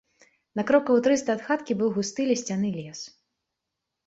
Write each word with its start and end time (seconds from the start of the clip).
На 0.59 0.63
крокаў 0.71 1.01
трыста 1.07 1.35
ад 1.39 1.43
хаткі 1.49 1.77
быў 1.83 1.93
густы 1.99 2.27
лісцяны 2.31 2.73
лес. 2.79 2.99